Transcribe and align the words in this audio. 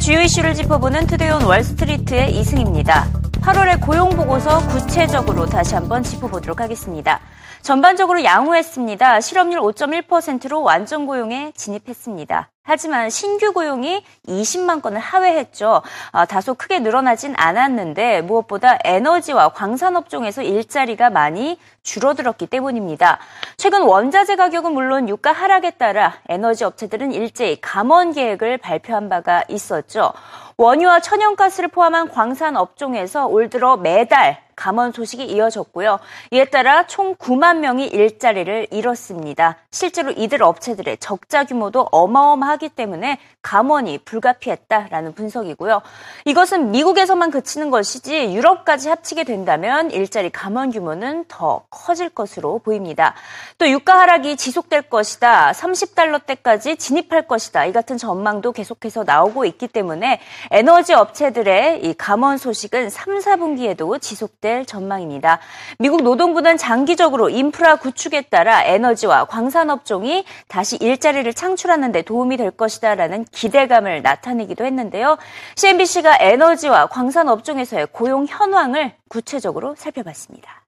주요 0.00 0.22
이슈를 0.22 0.54
짚어보는 0.54 1.06
투데이온 1.08 1.42
월스트리트의 1.42 2.34
이승입니다. 2.34 3.06
8월의 3.42 3.84
고용 3.84 4.08
보고서 4.08 4.66
구체적으로 4.68 5.44
다시 5.44 5.74
한번 5.74 6.02
짚어보도록 6.02 6.58
하겠습니다. 6.58 7.20
전반적으로 7.60 8.24
양호했습니다. 8.24 9.20
실업률 9.20 9.60
5.1%로 9.60 10.62
완전 10.62 11.06
고용에 11.06 11.52
진입했습니다. 11.54 12.48
하지만 12.62 13.10
신규 13.10 13.52
고용이 13.52 14.02
20만 14.26 14.80
건을 14.80 15.00
하회했죠. 15.00 15.82
아, 16.12 16.24
다소 16.24 16.54
크게 16.54 16.78
늘어나진 16.78 17.34
않았는데 17.36 18.22
무엇보다 18.22 18.78
에너지와 18.84 19.50
광산업종에서 19.50 20.42
일자리가 20.42 21.10
많이 21.10 21.58
줄어들었기 21.82 22.46
때문입니다. 22.46 23.18
최근 23.56 23.82
원자재 23.82 24.36
가격은 24.36 24.72
물론 24.72 25.08
유가 25.08 25.32
하락에 25.32 25.70
따라 25.72 26.14
에너지 26.28 26.64
업체들은 26.64 27.12
일제히 27.12 27.60
감원 27.60 28.12
계획을 28.12 28.58
발표한 28.58 29.08
바가 29.08 29.44
있었죠. 29.48 30.12
원유와 30.56 31.00
천연가스를 31.00 31.70
포함한 31.70 32.10
광산 32.10 32.56
업종에서 32.56 33.26
올 33.26 33.48
들어 33.48 33.78
매달 33.78 34.42
감원 34.60 34.92
소식이 34.92 35.24
이어졌고요. 35.24 35.98
이에 36.32 36.44
따라 36.44 36.86
총 36.86 37.14
9만 37.14 37.60
명이 37.60 37.86
일자리를 37.86 38.66
잃었습니다. 38.70 39.56
실제로 39.70 40.10
이들 40.10 40.42
업체들의 40.42 40.98
적자 40.98 41.44
규모도 41.44 41.88
어마어마하기 41.90 42.68
때문에 42.68 43.18
감원이 43.40 44.00
불가피했다라는 44.04 45.14
분석이고요. 45.14 45.80
이것은 46.26 46.72
미국에서만 46.72 47.30
그치는 47.30 47.70
것이지 47.70 48.34
유럽까지 48.34 48.90
합치게 48.90 49.24
된다면 49.24 49.90
일자리 49.90 50.28
감원 50.28 50.70
규모는 50.70 51.24
더 51.26 51.62
커질 51.70 52.08
것으로 52.08 52.58
보입니다. 52.58 53.14
또 53.56 53.68
유가 53.68 54.00
하락이 54.00 54.36
지속될 54.36 54.82
것이다. 54.82 55.52
30달러대까지 55.52 56.78
진입할 56.78 57.28
것이다. 57.28 57.64
이 57.66 57.72
같은 57.72 57.96
전망도 57.96 58.52
계속해서 58.52 59.04
나오고 59.04 59.44
있기 59.44 59.68
때문에 59.68 60.20
에너지 60.50 60.94
업체들의 60.94 61.84
이 61.84 61.94
감원 61.94 62.38
소식은 62.38 62.90
3, 62.90 63.18
4분기에도 63.18 64.00
지속될 64.00 64.66
전망입니다. 64.66 65.38
미국 65.78 66.02
노동부는 66.02 66.56
장기적으로 66.56 67.30
인프라 67.30 67.76
구축에 67.76 68.22
따라 68.22 68.64
에너지와 68.64 69.26
광산업종이 69.26 70.24
다시 70.48 70.76
일자리를 70.76 71.32
창출하는 71.32 71.92
데 71.92 72.02
도움이 72.02 72.36
될 72.36 72.50
것이다라는 72.50 73.26
기대감을 73.30 74.02
나타내기도 74.02 74.64
했는데요. 74.64 75.18
CNBC가 75.54 76.18
에너지와 76.20 76.88
광산업종에서의 76.88 77.88
고용 77.92 78.26
현황을 78.26 78.92
구체적으로 79.08 79.74
살펴봤습니다. 79.76 80.59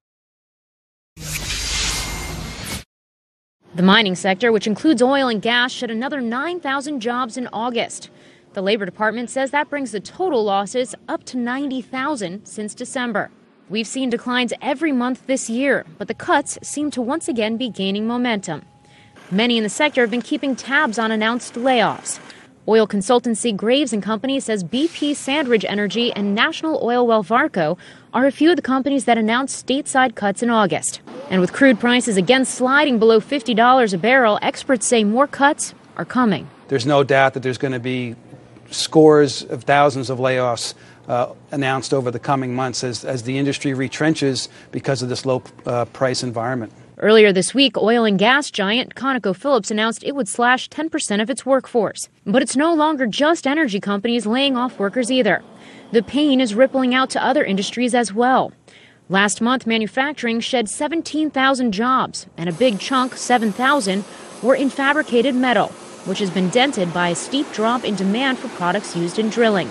The 3.75 3.83
mining 3.83 4.17
sector, 4.17 4.53
which 4.53 4.67
includes 4.67 5.01
oil 5.01 5.29
and 5.29 5.41
gas, 5.41 5.73
shed 5.73 5.91
another 5.91 6.21
9,000 6.21 7.01
jobs 7.01 7.39
in 7.39 7.49
August. 7.55 8.11
The 8.53 8.61
Labor 8.61 8.85
Department 8.85 9.31
says 9.31 9.51
that 9.51 9.71
brings 9.71 9.93
the 9.93 10.01
total 10.01 10.45
losses 10.45 10.95
up 11.09 11.25
to 11.25 11.39
90,000 11.39 12.45
since 12.45 12.75
December. 12.75 13.31
We've 13.71 13.87
seen 13.87 14.11
declines 14.11 14.53
every 14.61 14.93
month 14.93 15.27
this 15.27 15.49
year, 15.49 15.87
but 15.97 16.07
the 16.07 16.13
cuts 16.13 16.59
seem 16.63 16.91
to 16.91 17.01
once 17.01 17.29
again 17.29 17.57
be 17.57 17.71
gaining 17.71 18.07
momentum. 18.07 18.61
Many 19.31 19.57
in 19.57 19.63
the 19.63 19.71
sector 19.71 20.03
have 20.03 20.11
been 20.11 20.21
keeping 20.21 20.55
tabs 20.55 20.99
on 20.99 21.11
announced 21.11 21.55
layoffs. 21.55 22.21
Oil 22.69 22.87
consultancy 22.87 23.55
Graves 23.55 23.93
and 23.93 24.01
Company 24.01 24.39
says 24.39 24.63
BP 24.63 25.17
Sandridge 25.17 25.65
Energy 25.65 26.13
and 26.13 26.33
National 26.33 26.79
Oil 26.81 27.05
Well 27.05 27.25
Varco 27.25 27.77
are 28.15 28.25
a 28.25 28.31
few 28.31 28.51
of 28.51 28.57
the 28.57 28.63
companies 28.63 29.05
that 29.07 29.19
announced 29.19 29.67
stateside 29.67 30.15
cuts 30.15 30.45
in 30.45 30.51
August. 30.51 31.01
And 31.29 31.41
with 31.41 31.53
crude 31.53 31.81
prices 31.81 32.17
again 32.17 32.45
sliding 32.45 33.01
below 33.01 33.21
$50 33.21 33.93
a 33.93 33.99
barrel, 33.99 34.39
experts 34.43 34.87
say 34.87 35.03
more 35.03 35.27
cuts 35.27 35.75
are 35.97 36.05
coming. 36.05 36.49
There's 36.69 36.87
no 36.87 37.03
doubt 37.03 37.35
that 37.35 37.43
there's 37.43 37.59
going 37.59 37.73
to 37.73 37.81
be 37.81 38.15
scores 38.71 39.43
of 39.43 39.65
thousands 39.65 40.09
of 40.09 40.19
layoffs 40.19 40.75
uh, 41.09 41.33
announced 41.51 41.93
over 41.93 42.13
the 42.13 42.21
coming 42.21 42.55
months 42.55 42.85
as, 42.85 43.05
as 43.05 43.25
the 43.25 43.39
industry 43.39 43.73
retrenches 43.73 44.47
because 44.71 45.03
of 45.03 45.09
this 45.09 45.27
low 45.27 45.43
uh, 45.67 45.85
price 45.87 46.23
environment. 46.23 46.73
Earlier 47.03 47.33
this 47.33 47.53
week, 47.53 47.77
oil 47.77 48.05
and 48.05 48.17
gas 48.17 48.49
giant 48.49 48.95
ConocoPhillips 48.95 49.73
announced 49.73 50.05
it 50.05 50.15
would 50.15 50.29
slash 50.29 50.69
10% 50.69 51.21
of 51.21 51.29
its 51.29 51.45
workforce. 51.45 52.09
But 52.25 52.43
it's 52.43 52.55
no 52.55 52.73
longer 52.73 53.09
just 53.09 53.45
energy 53.45 53.81
companies 53.81 54.25
laying 54.25 54.57
off 54.57 54.79
workers 54.79 55.11
either. 55.11 55.43
The 55.91 56.05
pain 56.05 56.41
is 56.41 56.55
rippling 56.55 56.95
out 56.95 57.11
to 57.11 57.25
other 57.25 57.43
industries 57.43 57.93
as 57.93 58.13
well. 58.13 58.53
Last 59.09 59.41
month, 59.41 59.67
manufacturing 59.67 60.39
shed 60.39 60.69
17,000 60.69 61.73
jobs, 61.73 62.27
and 62.37 62.49
a 62.49 62.53
big 62.53 62.79
chunk, 62.79 63.17
7,000, 63.17 64.05
were 64.41 64.55
in 64.55 64.71
fabricated 64.71 65.35
metal, 65.35 65.71
which 66.05 66.21
has 66.21 66.31
been 66.31 66.51
dented 66.51 66.95
by 66.95 67.09
a 67.09 67.17
steep 67.17 67.51
drop 67.53 67.83
in 67.83 67.97
demand 67.97 68.39
for 68.39 68.47
products 68.51 68.95
used 68.95 69.19
in 69.19 69.29
drilling. 69.29 69.69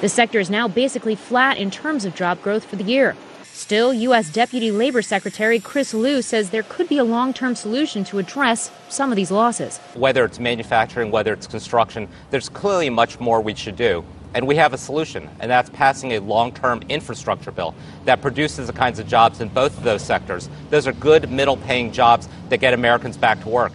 The 0.00 0.08
sector 0.08 0.40
is 0.40 0.50
now 0.50 0.66
basically 0.66 1.14
flat 1.14 1.56
in 1.56 1.70
terms 1.70 2.04
of 2.04 2.16
job 2.16 2.42
growth 2.42 2.64
for 2.64 2.74
the 2.74 2.82
year. 2.82 3.14
Still, 3.58 3.92
U.S. 3.92 4.30
Deputy 4.30 4.70
Labor 4.70 5.02
Secretary 5.02 5.58
Chris 5.58 5.92
Liu 5.92 6.22
says 6.22 6.50
there 6.50 6.62
could 6.62 6.88
be 6.88 6.98
a 6.98 7.02
long 7.02 7.32
term 7.32 7.56
solution 7.56 8.04
to 8.04 8.20
address 8.20 8.70
some 8.88 9.10
of 9.10 9.16
these 9.16 9.32
losses. 9.32 9.78
Whether 9.94 10.24
it's 10.24 10.38
manufacturing, 10.38 11.10
whether 11.10 11.32
it's 11.32 11.48
construction, 11.48 12.08
there's 12.30 12.48
clearly 12.48 12.88
much 12.88 13.18
more 13.18 13.40
we 13.40 13.56
should 13.56 13.74
do. 13.74 14.04
And 14.32 14.46
we 14.46 14.54
have 14.54 14.74
a 14.74 14.78
solution, 14.78 15.28
and 15.40 15.50
that's 15.50 15.70
passing 15.70 16.12
a 16.12 16.20
long 16.20 16.52
term 16.52 16.82
infrastructure 16.88 17.50
bill 17.50 17.74
that 18.04 18.22
produces 18.22 18.68
the 18.68 18.72
kinds 18.72 19.00
of 19.00 19.08
jobs 19.08 19.40
in 19.40 19.48
both 19.48 19.76
of 19.76 19.82
those 19.82 20.02
sectors. 20.02 20.48
Those 20.70 20.86
are 20.86 20.92
good, 20.92 21.28
middle 21.28 21.56
paying 21.56 21.90
jobs 21.90 22.28
that 22.50 22.58
get 22.58 22.74
Americans 22.74 23.16
back 23.16 23.40
to 23.42 23.48
work. 23.48 23.72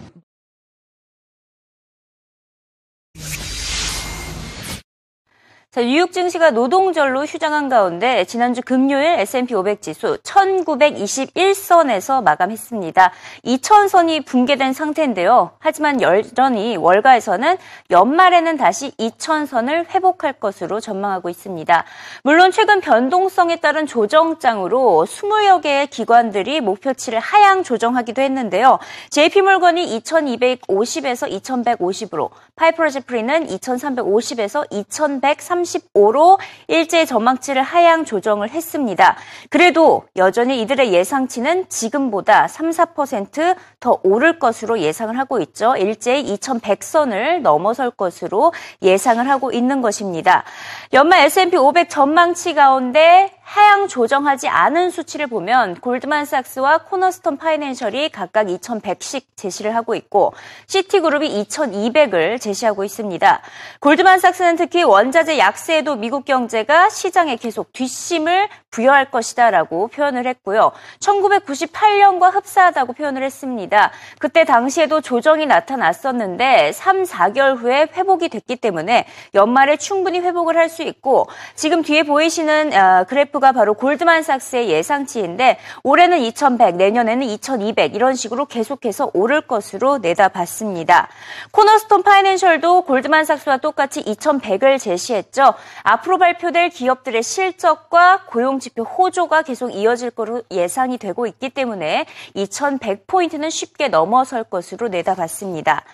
자, 5.74 5.80
뉴욕 5.80 6.12
증시가 6.12 6.52
노동절로 6.52 7.24
휴장한 7.24 7.68
가운데 7.68 8.24
지난주 8.26 8.60
금요일 8.64 9.18
S&P 9.18 9.56
500 9.56 9.82
지수 9.82 10.18
1921선에서 10.22 12.22
마감했습니다. 12.22 13.10
2000선이 13.44 14.24
붕괴된 14.24 14.72
상태인데요. 14.72 15.50
하지만 15.58 16.00
여전히 16.00 16.76
월가에서는 16.76 17.56
연말에는 17.90 18.56
다시 18.56 18.92
2000선을 18.92 19.92
회복할 19.92 20.34
것으로 20.34 20.78
전망하고 20.78 21.28
있습니다. 21.28 21.84
물론 22.22 22.52
최근 22.52 22.80
변동성에 22.80 23.56
따른 23.56 23.88
조정장으로 23.88 25.04
20여 25.08 25.60
개의 25.60 25.88
기관들이 25.88 26.60
목표치를 26.60 27.18
하향 27.18 27.64
조정하기도 27.64 28.22
했는데요. 28.22 28.78
JP몰건이 29.10 30.00
2250에서 30.04 31.28
2150으로, 31.42 32.30
파이프로제프리는 32.54 33.48
2350에서 33.48 34.64
2130 34.70 35.63
35로 35.64 36.38
일제 36.68 37.04
전망치를 37.04 37.62
하향 37.62 38.04
조정을 38.04 38.50
했습니다. 38.50 39.16
그래도 39.50 40.04
여전히 40.16 40.60
이들의 40.62 40.92
예상치는 40.92 41.68
지금보다 41.68 42.48
3, 42.48 42.70
4%더 42.70 44.00
오를 44.02 44.38
것으로 44.38 44.78
예상을 44.78 45.16
하고 45.18 45.40
있죠. 45.40 45.76
일제히 45.76 46.24
2100선을 46.36 47.40
넘어설 47.40 47.90
것으로 47.90 48.52
예상을 48.82 49.28
하고 49.28 49.52
있는 49.52 49.82
것입니다. 49.82 50.44
연말 50.92 51.20
S&P 51.26 51.56
500 51.56 51.90
전망치 51.90 52.54
가운데 52.54 53.32
하향 53.44 53.88
조정하지 53.88 54.48
않은 54.48 54.90
수치를 54.90 55.28
보면 55.28 55.76
골드만삭스와 55.76 56.78
코너스톤 56.78 57.36
파이낸셜이 57.36 58.10
각각 58.10 58.48
2,100씩 58.48 59.22
제시를 59.36 59.74
하고 59.74 59.94
있고 59.94 60.34
시티그룹이 60.66 61.44
2,200을 61.44 62.40
제시하고 62.40 62.84
있습니다. 62.84 63.40
골드만삭스는 63.80 64.56
특히 64.56 64.82
원자재 64.82 65.38
약세에도 65.38 65.96
미국 65.96 66.24
경제가 66.24 66.88
시장에 66.90 67.36
계속 67.36 67.72
뒷심을 67.72 68.48
부여할 68.70 69.10
것이다라고 69.10 69.88
표현을 69.88 70.26
했고요. 70.26 70.72
1998년과 70.98 72.34
흡사하다고 72.34 72.94
표현을 72.94 73.22
했습니다. 73.22 73.92
그때 74.18 74.44
당시에도 74.44 75.00
조정이 75.00 75.46
나타났었는데 75.46 76.72
3, 76.72 77.04
4개월 77.04 77.56
후에 77.56 77.88
회복이 77.94 78.28
됐기 78.28 78.56
때문에 78.56 79.06
연말에 79.34 79.76
충분히 79.76 80.20
회복을 80.20 80.56
할 80.56 80.64
수 80.74 80.82
있고 80.82 81.26
지금 81.54 81.82
뒤에 81.82 82.02
보이시는 82.02 82.72
아, 82.74 83.04
그래프 83.04 83.33
가 83.40 83.52
바로 83.52 83.74
골드만삭스의 83.74 84.70
예상치인데 84.70 85.58
올해는 85.82 86.18
2100, 86.18 86.76
내년에는 86.76 87.26
2200 87.26 87.94
이런 87.94 88.14
식으로 88.14 88.46
계속해서 88.46 89.10
오를 89.14 89.40
것으로 89.40 89.98
내다봤습니다. 89.98 91.08
코너스톤 91.52 92.02
파이낸셜도 92.02 92.82
골드만삭스와 92.82 93.58
똑같이 93.58 94.02
2100을 94.02 94.78
제시했죠. 94.78 95.54
앞으로 95.82 96.18
발표될 96.18 96.70
기업들의 96.70 97.22
실적과 97.22 98.24
고용 98.26 98.58
지표 98.58 98.82
호조가 98.82 99.42
계속 99.42 99.70
이어질 99.70 100.10
것으로 100.10 100.42
예상이 100.50 100.98
되고 100.98 101.26
있기 101.26 101.50
때문에 101.50 102.06
2100포인트는 102.34 103.50
쉽게 103.50 103.88
넘어설 103.88 104.44
것으로 104.44 104.88
내다봤습니다. 104.88 105.84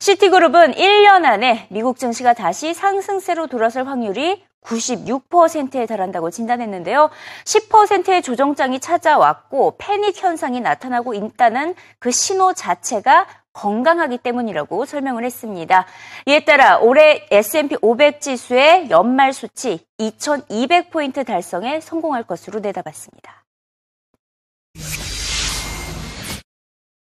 시티그룹은 0.00 0.74
1년 0.74 1.24
안에 1.24 1.66
미국 1.70 1.98
증시가 1.98 2.32
다시 2.32 2.72
상승세로 2.72 3.48
돌아설 3.48 3.86
확률이 3.86 4.44
96%에 4.64 5.86
달한다고 5.86 6.30
진단했는데요. 6.30 7.10
10%의 7.44 8.22
조정장이 8.22 8.80
찾아왔고 8.80 9.76
패닉 9.78 10.22
현상이 10.22 10.60
나타나고 10.60 11.14
있다는 11.14 11.74
그 11.98 12.10
신호 12.10 12.52
자체가 12.52 13.26
건강하기 13.52 14.18
때문이라고 14.18 14.84
설명을 14.84 15.24
했습니다. 15.24 15.86
이에 16.26 16.44
따라 16.44 16.78
올해 16.78 17.26
S&P 17.30 17.76
500 17.82 18.20
지수의 18.20 18.90
연말 18.90 19.32
수치 19.32 19.80
2200포인트 19.98 21.26
달성에 21.26 21.80
성공할 21.80 22.22
것으로 22.22 22.60
내다봤습니다. 22.60 23.44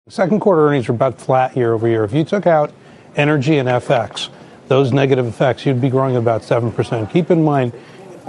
Second 0.10 0.42
quarter 0.44 0.66
earnings 0.66 0.90
are 0.90 0.96
about 0.96 1.16
flat 1.22 1.56
year 1.56 1.74
over 1.74 1.88
year. 1.88 2.04
If 2.04 2.14
you 2.14 2.26
took 2.26 2.46
out 2.46 2.74
energy 3.16 3.58
and 3.58 3.70
FX, 3.70 4.30
those 4.68 4.92
negative 4.92 5.26
effects, 5.26 5.66
you'd 5.66 5.82
be 5.82 5.90
growing 5.90 6.16
about 6.16 6.42
7%. 6.42 7.12
Keep 7.12 7.32
in 7.32 7.44
mind, 7.44 7.74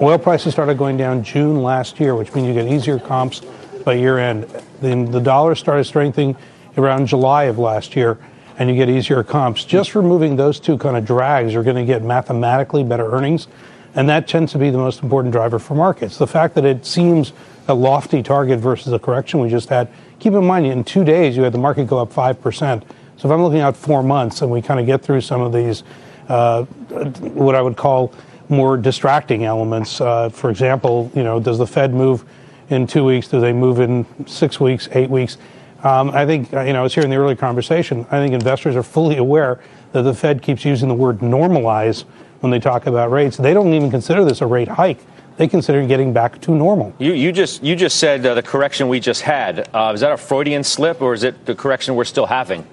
oil 0.00 0.18
prices 0.18 0.52
started 0.52 0.78
going 0.78 0.96
down 0.96 1.22
June 1.22 1.62
last 1.62 2.00
year, 2.00 2.14
which 2.14 2.34
means 2.34 2.48
you 2.48 2.54
get 2.54 2.66
easier 2.66 2.98
comps 2.98 3.40
by 3.84 3.94
year 3.94 4.18
end. 4.18 4.44
Then 4.80 5.10
the 5.10 5.20
dollar 5.20 5.54
started 5.54 5.84
strengthening 5.84 6.36
around 6.76 7.06
July 7.06 7.44
of 7.44 7.58
last 7.58 7.94
year, 7.94 8.18
and 8.58 8.68
you 8.68 8.76
get 8.76 8.88
easier 8.88 9.22
comps. 9.22 9.64
Just 9.64 9.94
removing 9.94 10.36
those 10.36 10.58
two 10.58 10.78
kind 10.78 10.96
of 10.96 11.04
drags, 11.04 11.52
you're 11.52 11.62
going 11.62 11.76
to 11.76 11.84
get 11.84 12.02
mathematically 12.02 12.82
better 12.82 13.10
earnings, 13.12 13.48
and 13.94 14.08
that 14.08 14.26
tends 14.26 14.52
to 14.52 14.58
be 14.58 14.70
the 14.70 14.78
most 14.78 15.02
important 15.02 15.32
driver 15.32 15.58
for 15.58 15.74
markets. 15.74 16.18
The 16.18 16.26
fact 16.26 16.54
that 16.56 16.64
it 16.64 16.84
seems 16.84 17.32
a 17.68 17.74
lofty 17.74 18.22
target 18.22 18.58
versus 18.58 18.92
a 18.92 18.98
correction 18.98 19.40
we 19.40 19.48
just 19.48 19.68
had 19.68 19.88
keep 20.24 20.32
in 20.32 20.44
mind, 20.46 20.66
in 20.66 20.82
two 20.82 21.04
days, 21.04 21.36
you 21.36 21.42
had 21.42 21.52
the 21.52 21.58
market 21.58 21.86
go 21.86 21.98
up 21.98 22.10
5%. 22.10 22.82
So 23.18 23.28
if 23.28 23.30
I'm 23.30 23.42
looking 23.42 23.60
out 23.60 23.76
four 23.76 24.02
months 24.02 24.40
and 24.40 24.50
we 24.50 24.62
kind 24.62 24.80
of 24.80 24.86
get 24.86 25.02
through 25.02 25.20
some 25.20 25.42
of 25.42 25.52
these, 25.52 25.84
what 26.28 27.54
I 27.54 27.62
would 27.62 27.76
call 27.76 28.12
more 28.48 28.76
distracting 28.76 29.44
elements, 29.44 30.00
uh, 30.00 30.28
for 30.28 30.50
example, 30.50 31.10
you 31.14 31.22
know, 31.22 31.40
does 31.40 31.58
the 31.58 31.66
Fed 31.66 31.94
move 31.94 32.24
in 32.68 32.86
two 32.86 33.04
weeks? 33.04 33.28
Do 33.28 33.40
they 33.40 33.52
move 33.52 33.80
in 33.80 34.06
six 34.26 34.60
weeks, 34.60 34.88
eight 34.92 35.10
weeks? 35.10 35.38
Um, 35.82 36.10
I 36.10 36.24
think, 36.24 36.50
you 36.52 36.72
know, 36.72 36.80
I 36.80 36.82
was 36.82 36.94
here 36.94 37.04
in 37.04 37.10
the 37.10 37.16
early 37.16 37.36
conversation. 37.36 38.06
I 38.10 38.18
think 38.18 38.32
investors 38.32 38.74
are 38.76 38.82
fully 38.82 39.18
aware 39.18 39.60
that 39.92 40.02
the 40.02 40.14
Fed 40.14 40.42
keeps 40.42 40.64
using 40.64 40.88
the 40.88 40.94
word 40.94 41.18
normalize 41.18 42.04
when 42.40 42.50
they 42.50 42.58
talk 42.58 42.86
about 42.86 43.10
rates. 43.10 43.36
They 43.36 43.54
don't 43.54 43.72
even 43.74 43.90
consider 43.90 44.24
this 44.24 44.40
a 44.40 44.46
rate 44.46 44.68
hike 44.68 44.98
they 45.36 45.48
consider 45.48 45.84
getting 45.86 46.12
back 46.12 46.40
to 46.42 46.52
normal. 46.52 46.94
You, 46.98 47.12
you 47.12 47.32
just 47.32 47.62
you 47.62 47.74
just 47.74 47.98
said 47.98 48.24
uh, 48.24 48.34
the 48.34 48.42
correction 48.42 48.88
we 48.88 49.00
just 49.00 49.22
had. 49.22 49.68
Uh, 49.74 49.92
is 49.94 50.00
that 50.00 50.12
a 50.12 50.16
Freudian 50.16 50.62
slip, 50.62 51.02
or 51.02 51.14
is 51.14 51.24
it 51.24 51.46
the 51.46 51.54
correction 51.54 51.94
we're 51.94 52.04
still 52.04 52.26
having? 52.26 52.66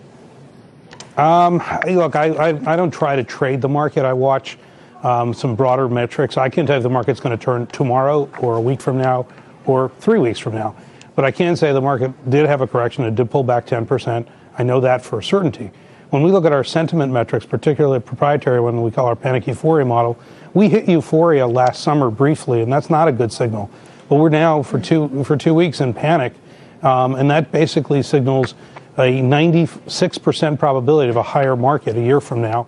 Um, 1.18 1.62
look, 1.88 2.16
I, 2.16 2.28
I, 2.28 2.74
I, 2.74 2.76
don't 2.76 2.92
try 2.92 3.18
to 3.18 3.24
trade 3.24 3.62
the 3.62 3.68
market. 3.68 4.06
I 4.06 4.14
watch 4.14 4.58
um, 5.04 5.34
some 5.34 5.56
broader 5.56 5.90
metrics. 5.90 6.38
I 6.38 6.48
can't 6.48 6.66
tell 6.66 6.78
if 6.78 6.84
the 6.84 6.90
market's 6.90 7.20
going 7.20 7.38
to 7.38 7.44
turn 7.44 7.68
tomorrow, 7.68 8.30
or 8.40 8.56
a 8.56 8.62
week 8.62 8.80
from 8.80 8.98
now, 8.98 9.28
or 9.66 9.90
three 10.00 10.20
weeks 10.20 10.40
from 10.40 10.56
now. 10.56 10.76
But 11.16 11.26
I 11.26 11.32
can 11.32 11.56
say 11.56 11.74
the 11.74 11.82
market 11.82 12.30
did 12.30 12.46
have 12.46 12.62
a 12.62 12.68
correction. 12.68 13.04
It 13.04 13.16
did 13.16 13.30
pull 13.30 13.44
back 13.44 13.66
10%. 13.66 14.26
I 14.58 14.64
know 14.64 14.80
that 14.80 15.04
for 15.04 15.22
certainty. 15.22 15.72
When 16.12 16.24
we 16.24 16.32
look 16.32 16.46
at 16.46 16.54
our 16.54 16.64
sentiment 16.64 17.12
metrics, 17.12 17.46
particularly 17.46 18.00
proprietary 18.00 18.60
one 18.60 18.82
we 18.82 18.92
call 18.92 19.06
our 19.06 19.16
panic 19.16 19.48
euphoria 19.48 19.86
model, 19.86 20.18
we 20.54 20.70
hit 20.70 20.88
euphoria 20.88 21.48
last 21.48 21.82
summer 21.82 22.10
briefly, 22.10 22.62
and 22.62 22.72
that's 22.72 22.90
not 22.90 23.08
a 23.08 23.12
good 23.12 23.32
signal. 23.32 23.70
But 24.10 24.16
we're 24.16 24.30
now 24.30 24.62
for 24.62 24.80
two 24.80 25.24
for 25.24 25.38
two 25.38 25.54
weeks 25.54 25.80
in 25.80 25.94
panic, 25.94 26.34
um, 26.84 27.16
and 27.16 27.32
that 27.32 27.52
basically 27.52 28.04
signals 28.04 28.56
a 28.98 29.22
96% 29.22 30.60
probability 30.60 31.10
of 31.10 31.16
a 31.16 31.24
higher 31.24 31.56
market 31.56 31.96
a 31.96 32.02
year 32.02 32.20
from 32.20 32.42
now. 32.42 32.68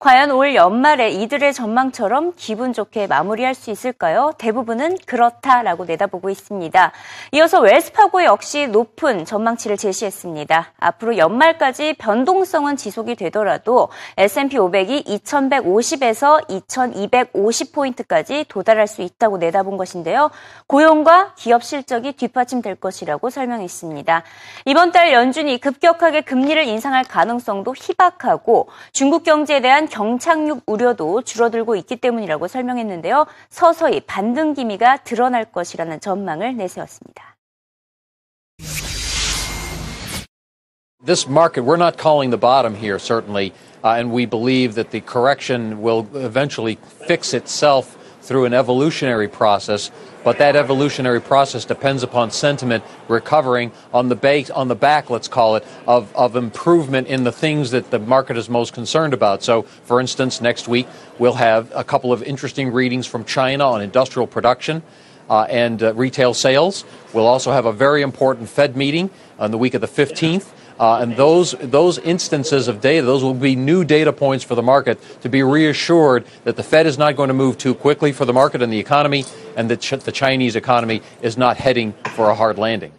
과연 0.00 0.30
올 0.30 0.54
연말에 0.54 1.10
이들의 1.10 1.52
전망처럼 1.52 2.34
기분 2.36 2.72
좋게 2.72 3.08
마무리할 3.08 3.52
수 3.52 3.72
있을까요? 3.72 4.30
대부분은 4.38 4.98
그렇다라고 5.06 5.86
내다보고 5.86 6.30
있습니다. 6.30 6.92
이어서 7.32 7.58
웰스파고 7.58 8.22
역시 8.22 8.68
높은 8.68 9.24
전망치를 9.24 9.76
제시했습니다. 9.76 10.74
앞으로 10.78 11.18
연말까지 11.18 11.94
변동성은 11.94 12.76
지속이 12.76 13.16
되더라도 13.16 13.88
S&P 14.16 14.58
500이 14.58 15.04
2150에서 15.04 16.46
2250포인트까지 16.46 18.46
도달할 18.46 18.86
수 18.86 19.02
있다고 19.02 19.38
내다본 19.38 19.76
것인데요. 19.76 20.30
고용과 20.68 21.34
기업 21.34 21.64
실적이 21.64 22.12
뒷받침될 22.12 22.76
것이라고 22.76 23.30
설명했습니다. 23.30 24.22
이번 24.66 24.92
달 24.92 25.12
연준이 25.12 25.58
급격하게 25.58 26.20
금리를 26.20 26.68
인상할 26.68 27.02
가능성도 27.02 27.74
희박하고 27.76 28.68
중국 28.92 29.24
경제에 29.24 29.60
대한 29.60 29.87
경착륙 29.88 30.62
우려도 30.66 31.22
줄어들고 31.22 31.76
있기 31.76 31.96
때문이라고 31.96 32.48
설명했는데요. 32.48 33.26
서서히 33.50 34.00
반등 34.00 34.54
기미가 34.54 34.98
드러날 34.98 35.44
것이라는 35.46 36.00
전망을 36.00 36.56
내세웠습니다. 36.56 37.36
This 41.04 41.28
market, 41.28 41.64
we're 41.64 41.76
not 41.76 41.96
calling 41.96 42.30
the 42.30 42.36
bottom 42.36 42.74
here, 42.74 42.98
certainly, 42.98 43.52
uh, 43.84 43.96
and 43.96 44.12
we 44.12 44.26
believe 44.26 44.74
that 44.74 44.90
the 44.90 45.00
correction 45.00 45.80
will 45.80 46.06
eventually 46.12 46.76
fix 47.06 47.32
itself 47.32 47.96
through 48.20 48.44
an 48.44 48.52
evolutionary 48.52 49.28
process 49.28 49.90
but 50.28 50.36
that 50.36 50.56
evolutionary 50.56 51.22
process 51.22 51.64
depends 51.64 52.02
upon 52.02 52.30
sentiment 52.30 52.84
recovering 53.08 53.72
on 53.94 54.10
the 54.10 54.14
base, 54.14 54.50
on 54.50 54.68
the 54.68 54.74
back, 54.74 55.08
let's 55.08 55.26
call 55.26 55.56
it, 55.56 55.64
of, 55.86 56.14
of 56.14 56.36
improvement 56.36 57.08
in 57.08 57.24
the 57.24 57.32
things 57.32 57.70
that 57.70 57.90
the 57.90 57.98
market 57.98 58.36
is 58.36 58.50
most 58.50 58.74
concerned 58.74 59.14
about. 59.14 59.42
So, 59.42 59.62
for 59.62 60.02
instance, 60.02 60.42
next 60.42 60.68
week 60.68 60.86
we'll 61.18 61.32
have 61.32 61.72
a 61.74 61.82
couple 61.82 62.12
of 62.12 62.22
interesting 62.22 62.74
readings 62.74 63.06
from 63.06 63.24
China 63.24 63.68
on 63.68 63.80
industrial 63.80 64.26
production. 64.26 64.82
Uh, 65.30 65.42
and 65.50 65.82
uh, 65.82 65.92
retail 65.92 66.32
sales. 66.32 66.86
We'll 67.12 67.26
also 67.26 67.52
have 67.52 67.66
a 67.66 67.72
very 67.72 68.00
important 68.00 68.48
Fed 68.48 68.78
meeting 68.78 69.10
on 69.38 69.50
the 69.50 69.58
week 69.58 69.74
of 69.74 69.82
the 69.82 69.86
15th. 69.86 70.50
Uh, 70.78 70.98
and 71.00 71.16
those 71.16 71.52
those 71.60 71.98
instances 71.98 72.68
of 72.68 72.80
data, 72.80 73.04
those 73.04 73.22
will 73.22 73.34
be 73.34 73.56
new 73.56 73.84
data 73.84 74.12
points 74.12 74.44
for 74.44 74.54
the 74.54 74.62
market 74.62 74.98
to 75.22 75.28
be 75.28 75.42
reassured 75.42 76.24
that 76.44 76.56
the 76.56 76.62
Fed 76.62 76.86
is 76.86 76.96
not 76.96 77.16
going 77.16 77.28
to 77.28 77.34
move 77.34 77.58
too 77.58 77.74
quickly 77.74 78.12
for 78.12 78.24
the 78.24 78.32
market 78.32 78.62
and 78.62 78.72
the 78.72 78.78
economy, 78.78 79.24
and 79.56 79.70
that 79.70 79.80
the 80.04 80.12
Chinese 80.12 80.56
economy 80.56 81.02
is 81.20 81.36
not 81.36 81.56
heading 81.56 81.92
for 82.14 82.30
a 82.30 82.34
hard 82.34 82.58
landing. 82.58 82.92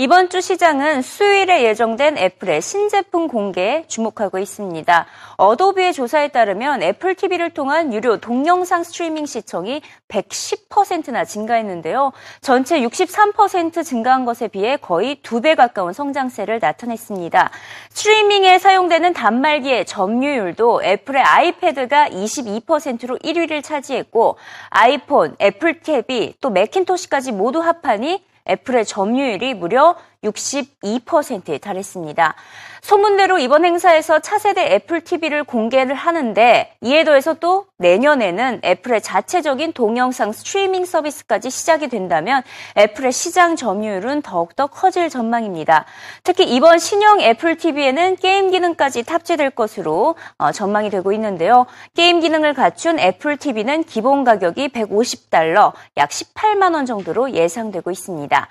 이번 0.00 0.30
주 0.30 0.40
시장은 0.40 1.02
수요일에 1.02 1.64
예정된 1.64 2.18
애플의 2.18 2.62
신제품 2.62 3.26
공개에 3.26 3.82
주목하고 3.88 4.38
있습니다. 4.38 5.06
어도비의 5.38 5.92
조사에 5.92 6.28
따르면 6.28 6.84
애플 6.84 7.16
TV를 7.16 7.50
통한 7.50 7.92
유료 7.92 8.18
동영상 8.18 8.84
스트리밍 8.84 9.26
시청이 9.26 9.82
110%나 10.06 11.24
증가했는데요. 11.24 12.12
전체 12.40 12.80
63% 12.80 13.84
증가한 13.84 14.24
것에 14.24 14.46
비해 14.46 14.76
거의 14.76 15.16
두배 15.16 15.56
가까운 15.56 15.92
성장세를 15.92 16.60
나타냈습니다. 16.62 17.50
스트리밍에 17.90 18.60
사용되는 18.60 19.12
단말기의 19.14 19.84
점유율도 19.84 20.84
애플의 20.84 21.22
아이패드가 21.24 22.10
22%로 22.10 23.18
1위를 23.18 23.64
차지했고 23.64 24.36
아이폰, 24.70 25.34
애플 25.40 25.80
TV 25.80 26.34
또 26.40 26.50
맥킨토시까지 26.50 27.32
모두 27.32 27.58
합하니 27.58 28.28
애플의 28.48 28.84
점유율이 28.84 29.54
무려 29.54 29.96
62%에 30.24 31.58
달했습니다. 31.58 32.34
소문대로 32.82 33.38
이번 33.38 33.64
행사에서 33.64 34.18
차세대 34.20 34.74
애플 34.74 35.00
TV를 35.00 35.44
공개를 35.44 35.94
하는데 35.94 36.74
이에 36.80 37.04
더해서 37.04 37.34
또 37.34 37.66
내년에는 37.78 38.60
애플의 38.64 39.02
자체적인 39.02 39.72
동영상 39.72 40.32
스트리밍 40.32 40.84
서비스까지 40.84 41.50
시작이 41.50 41.88
된다면 41.88 42.42
애플의 42.76 43.12
시장 43.12 43.56
점유율은 43.56 44.22
더욱더 44.22 44.66
커질 44.66 45.08
전망입니다. 45.08 45.84
특히 46.24 46.44
이번 46.44 46.78
신형 46.78 47.20
애플 47.20 47.56
TV에는 47.56 48.16
게임 48.16 48.50
기능까지 48.50 49.04
탑재될 49.04 49.50
것으로 49.50 50.16
어, 50.38 50.50
전망이 50.50 50.90
되고 50.90 51.12
있는데요. 51.12 51.66
게임 51.94 52.20
기능을 52.20 52.54
갖춘 52.54 52.98
애플 52.98 53.36
TV는 53.36 53.84
기본 53.84 54.24
가격이 54.24 54.68
150달러, 54.68 55.72
약 55.98 56.10
18만 56.10 56.74
원 56.74 56.86
정도로 56.86 57.32
예상되고 57.32 57.90
있습니다. 57.90 58.48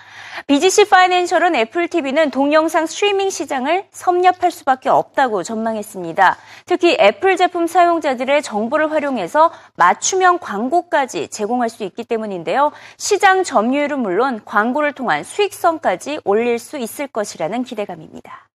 BGC 0.48 0.90
파이낸셜은 0.90 1.56
애플 1.58 1.88
TV는 1.88 2.30
동영상 2.30 2.86
스트리밍 2.86 3.32
시장을 3.32 3.86
섭렵할 3.90 4.52
수밖에 4.52 4.90
없다고 4.90 5.42
전망했습니다. 5.42 6.38
특히 6.68 6.96
애플 7.00 7.36
제품 7.36 7.66
사용자들의 7.66 8.44
정보를 8.44 8.92
활용해서 8.92 9.52
맞춤형 9.76 10.38
광고까지 10.38 11.30
제공할 11.30 11.70
수 11.70 11.84
있기 11.84 12.04
때문인데요. 12.04 12.72
시장 12.98 13.44
점유율은 13.44 14.00
물론 14.02 14.40
광고를 14.46 14.94
통한 14.94 15.24
수익성까지 15.24 16.20
올릴 16.26 16.60
수 16.60 16.78
있을 16.78 17.08
것이라는 17.08 17.64
기대감입니다. 17.64 18.48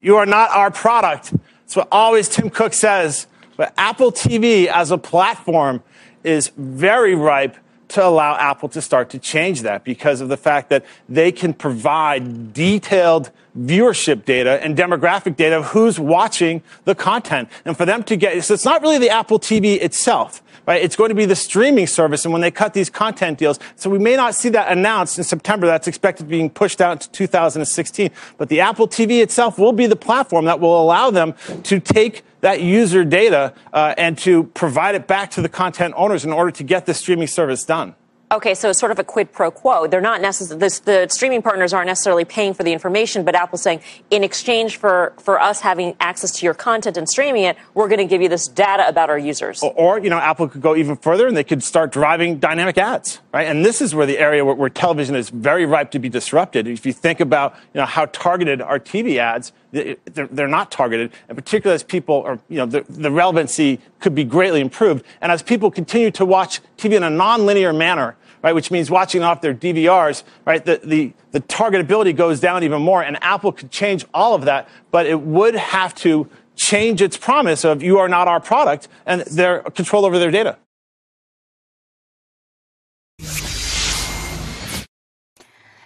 You 0.00 0.14
are 0.14 0.26
not 0.26 0.52
our 0.56 0.70
product. 0.70 1.34
That's 1.66 1.76
what 1.76 1.88
always 1.92 2.28
Tim 2.28 2.50
Cook 2.50 2.72
says. 2.72 3.26
But 3.56 3.72
Apple 3.76 4.12
TV 4.12 4.68
as 4.72 4.92
a 4.92 4.96
platform 4.96 5.82
is 6.24 6.52
very 6.56 7.16
ripe 7.16 7.56
to 7.90 8.06
allow 8.06 8.36
Apple 8.36 8.68
to 8.70 8.80
start 8.80 9.10
to 9.10 9.18
change 9.18 9.62
that 9.62 9.84
because 9.84 10.20
of 10.20 10.28
the 10.28 10.36
fact 10.36 10.70
that 10.70 10.84
they 11.08 11.32
can 11.32 11.52
provide 11.52 12.52
detailed 12.52 13.30
viewership 13.60 14.24
data 14.24 14.62
and 14.62 14.76
demographic 14.76 15.36
data 15.36 15.58
of 15.58 15.66
who's 15.66 16.00
watching 16.00 16.62
the 16.84 16.94
content. 16.94 17.48
And 17.64 17.76
for 17.76 17.84
them 17.84 18.02
to 18.04 18.16
get, 18.16 18.42
so 18.44 18.54
it's 18.54 18.64
not 18.64 18.82
really 18.82 18.98
the 18.98 19.10
Apple 19.10 19.38
TV 19.38 19.80
itself. 19.80 20.42
Right? 20.66 20.82
It's 20.82 20.94
going 20.94 21.08
to 21.08 21.14
be 21.14 21.24
the 21.24 21.36
streaming 21.36 21.86
service 21.86 22.24
and 22.24 22.32
when 22.32 22.42
they 22.42 22.50
cut 22.50 22.74
these 22.74 22.90
content 22.90 23.38
deals. 23.38 23.58
So 23.76 23.90
we 23.90 23.98
may 23.98 24.14
not 24.14 24.34
see 24.34 24.50
that 24.50 24.70
announced 24.70 25.18
in 25.18 25.24
September. 25.24 25.66
That's 25.66 25.88
expected 25.88 26.24
to 26.24 26.28
be 26.28 26.48
pushed 26.48 26.80
out 26.80 27.00
to 27.00 27.10
2016. 27.10 28.10
But 28.38 28.48
the 28.48 28.60
Apple 28.60 28.86
TV 28.86 29.22
itself 29.22 29.58
will 29.58 29.72
be 29.72 29.86
the 29.86 29.96
platform 29.96 30.44
that 30.44 30.60
will 30.60 30.80
allow 30.80 31.10
them 31.10 31.34
to 31.64 31.80
take 31.80 32.24
that 32.42 32.60
user 32.60 33.04
data 33.04 33.52
uh, 33.72 33.94
and 33.98 34.16
to 34.18 34.44
provide 34.44 34.94
it 34.94 35.06
back 35.06 35.30
to 35.32 35.42
the 35.42 35.48
content 35.48 35.94
owners 35.96 36.24
in 36.24 36.32
order 36.32 36.50
to 36.50 36.62
get 36.62 36.86
the 36.86 36.94
streaming 36.94 37.26
service 37.26 37.64
done. 37.64 37.94
Okay, 38.32 38.54
so 38.54 38.70
it's 38.70 38.78
sort 38.78 38.92
of 38.92 38.98
a 39.00 39.02
quid 39.02 39.32
pro 39.32 39.50
quo. 39.50 39.88
They're 39.88 40.00
not 40.00 40.20
necessarily, 40.20 40.68
the 40.84 41.08
streaming 41.10 41.42
partners 41.42 41.72
aren't 41.72 41.88
necessarily 41.88 42.24
paying 42.24 42.54
for 42.54 42.62
the 42.62 42.72
information, 42.72 43.24
but 43.24 43.34
Apple's 43.34 43.62
saying, 43.62 43.80
in 44.08 44.22
exchange 44.22 44.76
for, 44.76 45.14
for 45.18 45.40
us 45.40 45.60
having 45.60 45.96
access 45.98 46.30
to 46.38 46.46
your 46.46 46.54
content 46.54 46.96
and 46.96 47.08
streaming 47.08 47.42
it, 47.42 47.56
we're 47.74 47.88
going 47.88 47.98
to 47.98 48.04
give 48.04 48.22
you 48.22 48.28
this 48.28 48.46
data 48.46 48.86
about 48.86 49.10
our 49.10 49.18
users. 49.18 49.64
Or, 49.64 49.72
or, 49.72 49.98
you 49.98 50.10
know, 50.10 50.18
Apple 50.18 50.46
could 50.46 50.62
go 50.62 50.76
even 50.76 50.94
further 50.94 51.26
and 51.26 51.36
they 51.36 51.42
could 51.42 51.64
start 51.64 51.90
driving 51.90 52.38
dynamic 52.38 52.78
ads, 52.78 53.20
right? 53.34 53.48
And 53.48 53.64
this 53.64 53.82
is 53.82 53.96
where 53.96 54.06
the 54.06 54.20
area 54.20 54.44
where, 54.44 54.54
where 54.54 54.70
television 54.70 55.16
is 55.16 55.30
very 55.30 55.66
ripe 55.66 55.90
to 55.90 55.98
be 55.98 56.08
disrupted. 56.08 56.68
If 56.68 56.86
you 56.86 56.92
think 56.92 57.18
about, 57.18 57.56
you 57.74 57.80
know, 57.80 57.86
how 57.86 58.06
targeted 58.06 58.62
are 58.62 58.78
TV 58.78 59.16
ads, 59.16 59.50
they're, 59.72 59.96
they're 60.04 60.48
not 60.48 60.70
targeted, 60.70 61.12
and 61.28 61.36
particularly 61.36 61.74
as 61.74 61.82
people 61.82 62.22
are, 62.22 62.38
you 62.48 62.56
know, 62.56 62.66
the, 62.66 62.84
the 62.88 63.10
relevancy 63.10 63.80
could 64.00 64.14
be 64.14 64.24
greatly 64.24 64.60
improved. 64.60 65.04
And 65.20 65.30
as 65.30 65.42
people 65.42 65.70
continue 65.70 66.10
to 66.12 66.24
watch 66.24 66.60
TV 66.76 66.94
in 66.94 67.02
a 67.02 67.10
nonlinear 67.10 67.76
manner, 67.76 68.16
right, 68.42 68.54
which 68.54 68.70
means 68.70 68.90
watching 68.90 69.22
off 69.22 69.40
their 69.40 69.54
DVRs, 69.54 70.22
right, 70.44 70.64
the, 70.64 70.80
the, 70.82 71.12
the 71.32 71.40
targetability 71.40 72.14
goes 72.14 72.40
down 72.40 72.64
even 72.64 72.82
more, 72.82 73.02
and 73.02 73.22
Apple 73.22 73.52
could 73.52 73.70
change 73.70 74.04
all 74.14 74.34
of 74.34 74.44
that, 74.44 74.68
but 74.90 75.06
it 75.06 75.20
would 75.20 75.54
have 75.54 75.94
to 75.96 76.28
change 76.56 77.00
its 77.00 77.16
promise 77.16 77.64
of 77.64 77.82
you 77.82 77.98
are 77.98 78.08
not 78.08 78.28
our 78.28 78.40
product 78.40 78.88
and 79.06 79.22
their 79.22 79.62
control 79.62 80.04
over 80.04 80.18
their 80.18 80.30
data. 80.30 80.58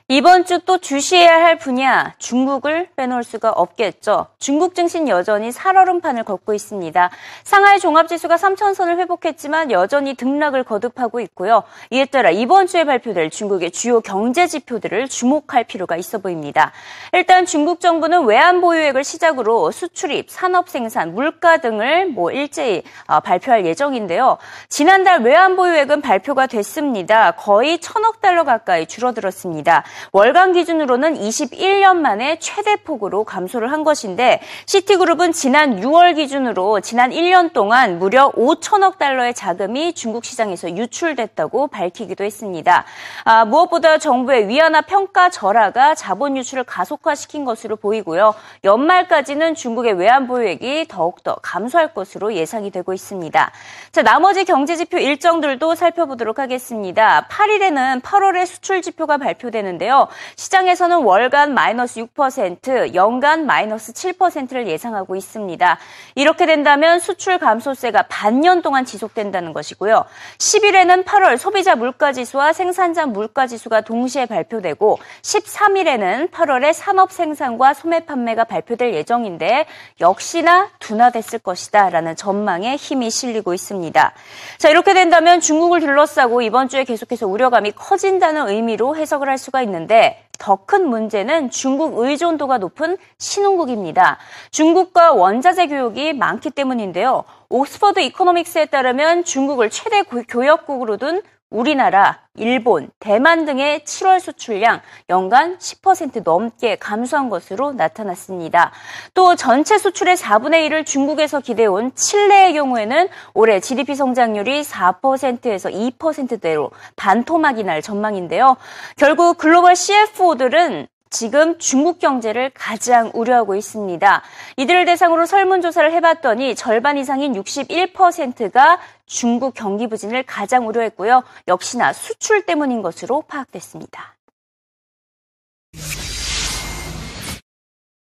이번 0.08 0.44
주 0.44 0.64
또 0.66 0.78
주시해야 0.78 1.42
할 1.42 1.58
분야 1.58 2.14
중국을 2.18 2.88
빼놓을 2.96 3.22
수가 3.22 3.50
없겠죠. 3.50 4.26
중국 4.38 4.74
증신 4.74 5.08
여전히 5.08 5.52
살얼음판을 5.52 6.24
걷고 6.24 6.54
있습니다. 6.54 7.10
상하이 7.42 7.78
종합지수가 7.78 8.36
3천선을 8.36 8.98
회복했지만 8.98 9.70
여전히 9.70 10.14
등락을 10.14 10.64
거듭하고 10.64 11.20
있고요. 11.20 11.62
이에 11.90 12.06
따라 12.06 12.30
이번 12.30 12.66
주에 12.66 12.84
발표될 12.84 13.30
중국의 13.30 13.72
주요 13.72 14.00
경제 14.00 14.46
지표들을 14.46 15.08
주목할 15.08 15.64
필요가 15.64 15.96
있어 15.96 16.18
보입니다. 16.18 16.72
일단 17.12 17.46
중국 17.46 17.80
정부는 17.80 18.24
외환 18.24 18.60
보유액을 18.60 19.04
시작으로 19.04 19.70
수출입, 19.70 20.30
산업 20.30 20.68
생산, 20.68 21.14
물가 21.14 21.58
등을 21.58 22.06
뭐 22.06 22.30
일제히 22.30 22.82
어, 23.06 23.20
발표할 23.20 23.66
예정인데요. 23.66 24.38
지난달 24.68 25.22
외환 25.22 25.56
보유액은 25.56 26.00
발표가 26.00 26.46
됐습니다. 26.46 27.32
거의 27.32 27.78
천억 27.78 28.20
달러 28.20 28.44
가까이 28.44 28.86
줄어들었습니다. 28.86 29.84
월간 30.12 30.52
기준으로는 30.52 31.14
21년 31.14 31.96
만에 31.96 32.38
최대폭으로 32.38 33.24
감소를 33.24 33.72
한 33.72 33.84
것인데 33.84 34.40
시티그룹은 34.66 35.32
지난 35.32 35.80
6월 35.80 36.16
기준으로 36.16 36.80
지난 36.80 37.10
1년 37.10 37.52
동안 37.52 37.98
무려 37.98 38.30
5천억 38.32 38.98
달러의 38.98 39.34
자금이 39.34 39.94
중국 39.94 40.24
시장에서 40.24 40.76
유출됐다고 40.76 41.68
밝히기도 41.68 42.24
했습니다. 42.24 42.84
아, 43.24 43.44
무엇보다 43.44 43.98
정부의 43.98 44.48
위안화 44.48 44.82
평가 44.82 45.30
절하가 45.30 45.94
자본 45.94 46.36
유출을 46.36 46.64
가속화시킨 46.64 47.44
것으로 47.44 47.76
보이고요. 47.76 48.34
연말까지는 48.64 49.54
중국의 49.54 49.94
외환 49.94 50.26
보유액이 50.26 50.86
더욱더 50.88 51.36
감소할 51.42 51.94
것으로 51.94 52.34
예상이 52.34 52.70
되고 52.70 52.92
있습니다. 52.92 53.50
자, 53.92 54.02
나머지 54.02 54.44
경제 54.44 54.76
지표 54.76 54.98
일정들도 54.98 55.74
살펴보도록 55.74 56.38
하겠습니다. 56.38 57.26
8일에는 57.30 58.02
8월의 58.02 58.46
수출 58.46 58.82
지표가 58.82 59.18
발표되는데 59.18 59.83
있는데요. 59.84 60.08
시장에서는 60.36 61.02
월간 61.02 61.54
마이너스 61.54 62.00
6%, 62.00 62.94
연간 62.94 63.46
마이너스 63.46 63.92
7%를 63.92 64.66
예상하고 64.66 65.14
있습니다. 65.14 65.78
이렇게 66.14 66.46
된다면 66.46 66.98
수출 66.98 67.38
감소세가 67.38 68.06
반년 68.08 68.62
동안 68.62 68.84
지속된다는 68.84 69.52
것이고요. 69.52 70.04
10일에는 70.38 71.04
8월 71.04 71.36
소비자 71.36 71.76
물가지수와 71.76 72.52
생산자 72.52 73.06
물가지수가 73.06 73.82
동시에 73.82 74.26
발표되고 74.26 74.98
13일에는 75.22 76.30
8월의 76.30 76.72
산업 76.72 77.12
생산과 77.12 77.74
소매 77.74 78.00
판매가 78.00 78.44
발표될 78.44 78.94
예정인데 78.94 79.66
역시나 80.00 80.70
둔화됐을 80.80 81.40
것이다 81.40 81.90
라는 81.90 82.16
전망에 82.16 82.76
힘이 82.76 83.10
실리고 83.10 83.54
있습니다. 83.54 84.12
자, 84.58 84.68
이렇게 84.68 84.94
된다면 84.94 85.40
중국을 85.40 85.80
둘러싸고 85.80 86.42
이번 86.42 86.68
주에 86.68 86.84
계속해서 86.84 87.26
우려감이 87.26 87.72
커진다는 87.72 88.48
의미로 88.48 88.96
해석을 88.96 89.28
할 89.28 89.38
수가 89.38 89.62
있는 89.62 89.73
있는데 89.74 90.24
더 90.38 90.56
큰 90.66 90.88
문제는 90.88 91.50
중국 91.50 91.98
의존도가 91.98 92.58
높은 92.58 92.96
신흥국입니다. 93.18 94.18
중국과 94.50 95.12
원자재 95.12 95.68
교육이 95.68 96.12
많기 96.12 96.50
때문인데요. 96.50 97.24
옥스퍼드 97.48 98.00
이코노믹스에 98.00 98.66
따르면 98.66 99.24
중국을 99.24 99.70
최대 99.70 100.02
교역국으로 100.02 100.96
둔 100.96 101.22
우리나라, 101.50 102.18
일본, 102.36 102.90
대만 102.98 103.44
등의 103.44 103.80
7월 103.80 104.18
수출량 104.18 104.80
연간 105.08 105.56
10% 105.58 106.24
넘게 106.24 106.76
감소한 106.76 107.30
것으로 107.30 107.72
나타났습니다. 107.72 108.72
또 109.14 109.36
전체 109.36 109.78
수출의 109.78 110.16
4분의 110.16 110.68
1을 110.68 110.84
중국에서 110.84 111.40
기대온 111.40 111.94
칠레의 111.94 112.54
경우에는 112.54 113.08
올해 113.34 113.60
GDP 113.60 113.94
성장률이 113.94 114.62
4%에서 114.62 115.68
2%대로 115.68 116.72
반토막이 116.96 117.62
날 117.62 117.82
전망인데요. 117.82 118.56
결국 118.96 119.38
글로벌 119.38 119.76
CFO들은 119.76 120.88
지금 121.14 121.56
중국 121.60 122.00
경제를 122.00 122.50
가장 122.52 123.12
우려하고 123.14 123.54
있습니다. 123.54 124.22
이들을 124.56 124.84
대상으로 124.84 125.26
설문조사를 125.26 125.92
해봤더니 125.92 126.56
절반 126.56 126.98
이상인 126.98 127.34
61%가 127.34 128.80
중국 129.06 129.54
경기 129.54 129.86
부진을 129.86 130.24
가장 130.24 130.66
우려했고요. 130.66 131.22
역시나 131.46 131.92
수출 131.92 132.44
때문인 132.44 132.82
것으로 132.82 133.22
파악됐습니다. 133.28 134.16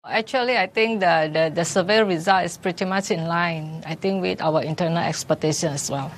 Actually, 0.07 0.57
I 0.57 0.67
think 0.67 1.01
the, 1.01 1.31
the, 1.31 1.51
the 1.51 1.65
survey 1.65 2.01
result 2.01 2.45
is 2.45 2.59
pretty 2.59 2.87
much 2.87 3.13
in 3.13 3.27
line, 3.27 3.83
I 3.85 3.97
think, 3.97 4.23
with 4.23 4.41
our 4.43 4.63
internal 4.63 5.05
expectation 5.05 5.75
as 5.75 5.93
well. 5.93 6.11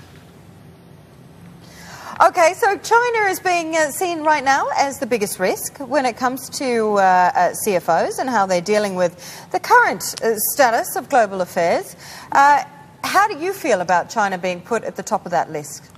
Okay, 2.18 2.54
so 2.56 2.78
China 2.78 3.28
is 3.28 3.40
being 3.40 3.76
uh, 3.76 3.90
seen 3.90 4.22
right 4.22 4.42
now 4.42 4.68
as 4.74 4.98
the 4.98 5.04
biggest 5.04 5.38
risk 5.38 5.76
when 5.76 6.06
it 6.06 6.16
comes 6.16 6.48
to 6.48 6.94
uh, 6.94 7.00
uh, 7.34 7.54
CFOs 7.62 8.18
and 8.18 8.30
how 8.30 8.46
they're 8.46 8.62
dealing 8.62 8.94
with 8.94 9.12
the 9.50 9.60
current 9.60 10.02
uh, 10.22 10.34
status 10.54 10.96
of 10.96 11.10
global 11.10 11.42
affairs. 11.42 11.94
Uh, 12.32 12.64
how 13.04 13.28
do 13.28 13.38
you 13.38 13.52
feel 13.52 13.82
about 13.82 14.08
China 14.08 14.38
being 14.38 14.62
put 14.62 14.82
at 14.84 14.96
the 14.96 15.02
top 15.02 15.26
of 15.26 15.30
that 15.32 15.50
list? 15.50 15.90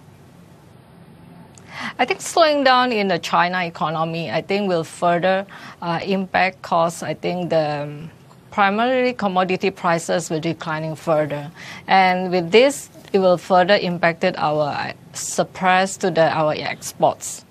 I 2.01 2.05
think 2.05 2.21
slowing 2.21 2.65
down 2.65 2.91
in 2.91 3.07
the 3.07 3.21
China 3.21 3.63
economy, 3.63 4.29
I 4.29 4.43
think 4.43 4.69
will 4.69 4.83
further 4.83 5.47
uh, 5.81 6.01
impact 6.03 6.63
costs. 6.63 7.05
I 7.05 7.15
think 7.15 7.51
the 7.51 7.83
um, 7.83 8.11
primarily 8.51 9.13
commodity 9.13 9.71
prices 9.71 10.31
will 10.31 10.41
declining 10.41 10.97
further, 10.97 11.53
and 11.87 12.33
with 12.33 12.51
this, 12.51 12.91
it 13.13 13.21
will 13.21 13.39
further 13.39 13.77
impacted 13.77 14.35
our 14.37 14.95
suppress 15.19 15.97
to 15.99 16.11
the, 16.11 16.31
our 16.33 16.55
exports. 16.55 17.45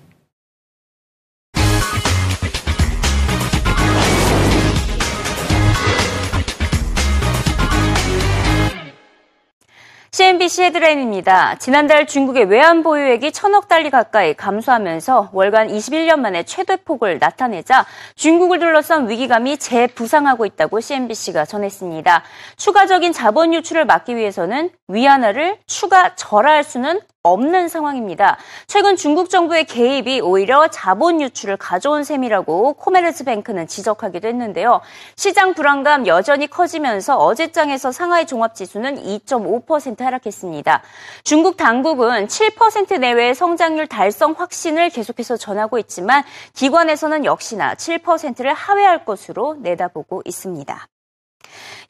CNBC 10.18 10.64
헤드라인입니다. 10.64 11.58
지난달 11.60 12.04
중국의 12.04 12.46
외환 12.46 12.82
보유액이 12.82 13.30
천억 13.30 13.68
달러 13.68 13.88
가까이 13.88 14.34
감소하면서 14.34 15.30
월간 15.32 15.68
21년 15.68 16.18
만에 16.18 16.42
최대폭을 16.42 17.20
나타내자 17.20 17.86
중국을 18.16 18.58
둘러싼 18.58 19.08
위기감이 19.08 19.58
재부상하고 19.58 20.44
있다고 20.44 20.80
CNBC가 20.80 21.44
전했습니다. 21.44 22.24
추가적인 22.56 23.12
자본 23.12 23.54
유출을 23.54 23.84
막기 23.84 24.16
위해서는 24.16 24.70
위안화를 24.88 25.58
추가 25.68 26.16
절하할 26.16 26.64
수는 26.64 27.00
없는 27.32 27.68
상황입니다. 27.68 28.38
최근 28.66 28.96
중국 28.96 29.30
정부의 29.30 29.64
개입이 29.64 30.20
오히려 30.20 30.68
자본 30.68 31.20
유출을 31.20 31.56
가져온 31.56 32.04
셈이라고 32.04 32.74
코메르스뱅크는 32.74 33.66
지적하기도 33.66 34.28
했는데요. 34.28 34.80
시장 35.16 35.54
불안감 35.54 36.06
여전히 36.06 36.46
커지면서 36.46 37.16
어제장에서 37.18 37.92
상하이 37.92 38.26
종합지수는 38.26 39.02
2.5% 39.02 40.00
하락했습니다. 40.00 40.82
중국 41.24 41.56
당국은 41.56 42.26
7% 42.26 42.98
내외의 42.98 43.34
성장률 43.34 43.86
달성 43.86 44.34
확신을 44.36 44.90
계속해서 44.90 45.36
전하고 45.36 45.78
있지만 45.78 46.22
기관에서는 46.54 47.24
역시나 47.24 47.74
7%를 47.74 48.54
하회할 48.54 49.04
것으로 49.04 49.56
내다보고 49.60 50.22
있습니다. 50.24 50.88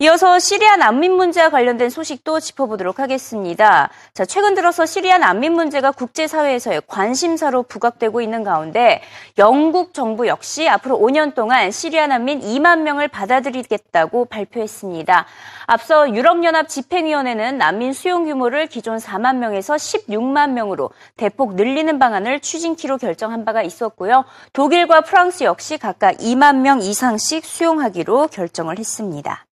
이어서 0.00 0.38
시리아 0.38 0.76
난민 0.76 1.10
문제와 1.14 1.50
관련된 1.50 1.90
소식도 1.90 2.38
짚어보도록 2.38 3.00
하겠습니다. 3.00 3.90
자, 4.14 4.24
최근 4.24 4.54
들어서 4.54 4.86
시리아 4.86 5.18
난민 5.18 5.54
문제가 5.54 5.90
국제사회에서의 5.90 6.82
관심사로 6.86 7.64
부각되고 7.64 8.20
있는 8.20 8.44
가운데 8.44 9.02
영국 9.38 9.94
정부 9.94 10.28
역시 10.28 10.68
앞으로 10.68 10.96
5년 11.00 11.34
동안 11.34 11.72
시리아 11.72 12.06
난민 12.06 12.42
2만 12.42 12.82
명을 12.82 13.08
받아들이겠다고 13.08 14.26
발표했습니다. 14.26 15.26
앞서 15.66 16.14
유럽연합 16.14 16.68
집행위원회는 16.68 17.58
난민 17.58 17.92
수용 17.92 18.24
규모를 18.24 18.68
기존 18.68 18.98
4만 18.98 19.38
명에서 19.38 19.74
16만 19.74 20.50
명으로 20.50 20.90
대폭 21.16 21.56
늘리는 21.56 21.98
방안을 21.98 22.38
추진키로 22.38 22.98
결정한 22.98 23.44
바가 23.44 23.64
있었고요. 23.64 24.24
독일과 24.52 25.00
프랑스 25.00 25.42
역시 25.42 25.76
각각 25.76 26.18
2만 26.18 26.60
명 26.60 26.80
이상씩 26.80 27.44
수용하기로 27.44 28.28
결정을 28.28 28.78
했습니다. 28.78 29.44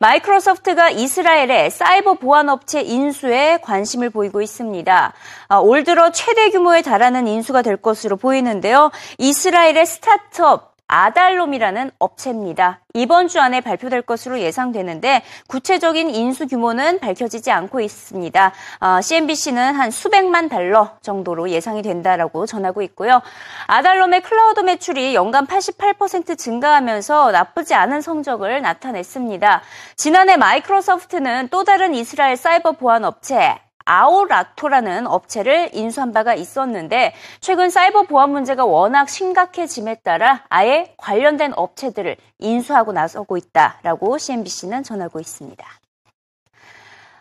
마이크로소프트가 0.00 0.90
이스라엘의 0.90 1.70
사이버 1.70 2.14
보안 2.14 2.48
업체 2.48 2.80
인수에 2.80 3.58
관심을 3.62 4.10
보이고 4.10 4.40
있습니다. 4.40 5.12
아, 5.48 5.56
올 5.56 5.82
들어 5.82 6.12
최대 6.12 6.50
규모에 6.50 6.82
달하는 6.82 7.26
인수가 7.26 7.62
될 7.62 7.76
것으로 7.76 8.16
보이는데요. 8.16 8.92
이스라엘의 9.18 9.86
스타트업 9.86 10.77
아달롬이라는 10.88 11.90
업체입니다. 11.98 12.80
이번 12.94 13.28
주 13.28 13.38
안에 13.40 13.60
발표될 13.60 14.02
것으로 14.02 14.40
예상되는데 14.40 15.22
구체적인 15.46 16.10
인수 16.10 16.48
규모는 16.48 16.98
밝혀지지 16.98 17.50
않고 17.50 17.80
있습니다. 17.80 18.52
어, 18.80 19.00
CNBC는 19.00 19.74
한 19.74 19.90
수백만 19.90 20.48
달러 20.48 20.96
정도로 21.02 21.50
예상이 21.50 21.82
된다라고 21.82 22.46
전하고 22.46 22.82
있고요. 22.82 23.20
아달롬의 23.66 24.22
클라우드 24.22 24.60
매출이 24.60 25.14
연간 25.14 25.46
88% 25.46 26.36
증가하면서 26.38 27.30
나쁘지 27.30 27.74
않은 27.74 28.00
성적을 28.00 28.62
나타냈습니다. 28.62 29.62
지난해 29.96 30.36
마이크로소프트는 30.36 31.48
또 31.50 31.64
다른 31.64 31.94
이스라엘 31.94 32.36
사이버 32.36 32.72
보안 32.72 33.04
업체 33.04 33.58
아오라토라는 33.88 35.06
업체를 35.06 35.70
인수한 35.72 36.12
바가 36.12 36.34
있었는데 36.34 37.14
최근 37.40 37.70
사이버 37.70 38.02
보안 38.02 38.30
문제가 38.30 38.66
워낙 38.66 39.08
심각해짐에 39.08 39.96
따라 40.04 40.44
아예 40.50 40.94
관련된 40.98 41.54
업체들을 41.56 42.16
인수하고 42.38 42.92
나서고 42.92 43.38
있다라고 43.38 44.18
CNBC는 44.18 44.82
전하고 44.82 45.20
있습니다. 45.20 45.66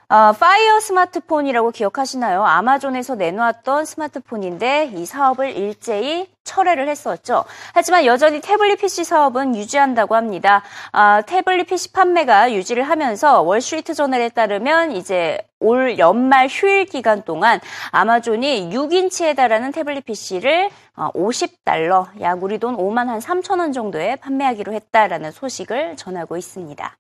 어, 0.09 0.31
파이어 0.31 0.79
스마트폰이라고 0.79 1.71
기억하시나요? 1.71 2.45
아마존에서 2.45 3.15
내놓았던 3.15 3.83
스마트폰인데 3.83 4.93
이 4.95 5.05
사업을 5.05 5.57
일제히 5.57 6.29
철회를 6.45 6.87
했었죠. 6.87 7.43
하지만 7.73 8.05
여전히 8.05 8.39
태블릿 8.39 8.79
PC 8.79 9.03
사업은 9.03 9.53
유지한다고 9.57 10.15
합니다. 10.15 10.63
아, 10.93 11.23
태블릿 11.23 11.67
PC 11.67 11.91
판매가 11.91 12.53
유지를 12.53 12.83
하면서 12.83 13.41
월스트리트 13.41 13.95
저널에 13.95 14.29
따르면 14.29 14.93
이제 14.93 15.39
올 15.59 15.99
연말 15.99 16.47
휴일 16.47 16.85
기간 16.85 17.23
동안 17.23 17.59
아마존이 17.91 18.69
6인치에 18.69 19.35
달하는 19.35 19.73
태블릿 19.73 20.05
PC를 20.05 20.69
50달러, 20.95 21.91
어, 21.91 22.07
약 22.21 22.41
우리 22.41 22.59
돈 22.59 22.77
5만 22.77 23.07
한 23.07 23.19
3천 23.19 23.59
원 23.59 23.73
정도에 23.73 24.15
판매하기로 24.15 24.71
했다라는 24.71 25.31
소식을 25.31 25.97
전하고 25.97 26.37
있습니다. 26.37 26.95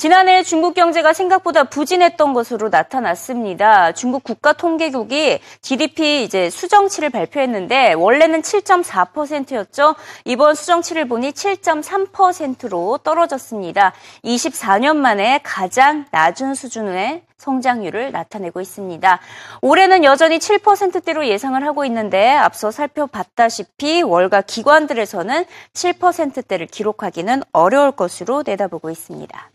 지난해 0.00 0.42
중국 0.42 0.72
경제가 0.72 1.12
생각보다 1.12 1.64
부진했던 1.64 2.32
것으로 2.32 2.70
나타났습니다. 2.70 3.92
중국 3.92 4.24
국가통계국이 4.24 5.40
GDP 5.60 6.24
이제 6.24 6.48
수정치를 6.48 7.10
발표했는데 7.10 7.92
원래는 7.92 8.40
7.4%였죠. 8.40 9.96
이번 10.24 10.54
수정치를 10.54 11.06
보니 11.06 11.32
7.3%로 11.32 12.96
떨어졌습니다. 13.04 13.92
24년 14.24 14.96
만에 14.96 15.40
가장 15.42 16.06
낮은 16.12 16.54
수준의 16.54 17.20
성장률을 17.36 18.10
나타내고 18.10 18.62
있습니다. 18.62 19.20
올해는 19.60 20.04
여전히 20.04 20.38
7%대로 20.38 21.26
예상을 21.26 21.62
하고 21.62 21.84
있는데 21.84 22.30
앞서 22.30 22.70
살펴봤다시피 22.70 24.00
월가 24.00 24.40
기관들에서는 24.40 25.44
7%대를 25.74 26.68
기록하기는 26.68 27.42
어려울 27.52 27.92
것으로 27.92 28.44
내다보고 28.46 28.88
있습니다. 28.88 29.50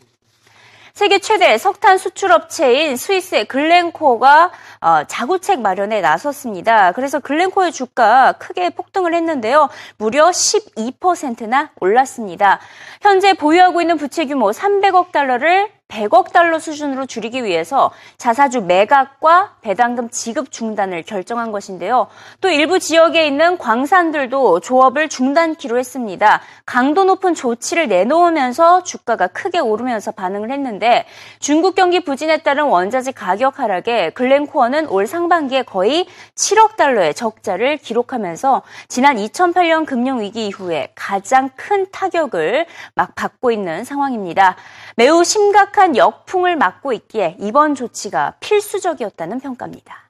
세계 0.95 1.19
최대 1.19 1.57
석탄 1.57 1.97
수출업체인 1.97 2.95
스위스의 2.95 3.49
글렌코어가 3.49 4.51
어, 4.79 5.03
자구책 5.03 5.59
마련에 5.59 5.99
나섰습니다. 5.99 6.93
그래서 6.93 7.19
글렌코어의 7.19 7.73
주가 7.73 8.31
크게 8.31 8.69
폭등을 8.69 9.13
했는데요. 9.13 9.67
무려 9.97 10.29
12%나 10.29 11.71
올랐습니다. 11.81 12.61
현재 13.01 13.33
보유하고 13.33 13.81
있는 13.81 13.97
부채 13.97 14.25
규모 14.25 14.51
300억 14.51 15.11
달러를 15.11 15.69
100억 15.95 16.31
달러 16.31 16.59
수준으로 16.59 17.05
줄이기 17.05 17.43
위해서 17.43 17.91
자사주 18.17 18.61
매각과 18.61 19.55
배당금 19.61 20.09
지급 20.09 20.51
중단을 20.51 21.03
결정한 21.03 21.51
것인데요. 21.51 22.07
또 22.41 22.49
일부 22.49 22.79
지역에 22.79 23.25
있는 23.27 23.57
광산들도 23.57 24.59
조업을 24.59 25.07
중단키로 25.09 25.77
했습니다. 25.77 26.41
강도 26.65 27.05
높은 27.05 27.33
조치를 27.33 27.87
내놓으면서 27.87 28.83
주가가 28.83 29.27
크게 29.27 29.59
오르면서 29.59 30.11
반응을 30.11 30.51
했는데 30.51 31.05
중국 31.39 31.75
경기 31.75 32.03
부진에 32.03 32.37
따른 32.39 32.65
원자재 32.65 33.11
가격 33.11 33.59
하락에 33.59 34.09
글렌코어는 34.11 34.87
올 34.87 35.07
상반기에 35.07 35.63
거의 35.63 36.07
7억 36.35 36.75
달러의 36.75 37.13
적자를 37.13 37.77
기록하면서 37.77 38.63
지난 38.87 39.15
2008년 39.15 39.85
금융위기 39.85 40.47
이후에 40.47 40.89
가장 40.95 41.49
큰 41.55 41.85
타격을 41.91 42.65
막 42.95 43.15
받고 43.15 43.51
있는 43.51 43.83
상황입니다. 43.83 44.55
매우 44.97 45.25
심각한 45.25 45.97
역풍을 45.97 46.55
맞고 46.55 46.93
있기에 46.93 47.35
이번 47.41 47.75
조치가 47.75 48.35
필수적이었다는 48.39 49.41
평가입니다. 49.41 50.09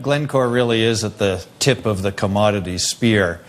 Glencore 0.00 0.48
really 0.48 0.82
is 0.84 1.04
at 1.04 1.18
the 1.18 1.44
tip 1.58 1.86
of 1.86 2.02
the 2.02 2.12
commodity 2.12 2.76
spear. 2.76 3.40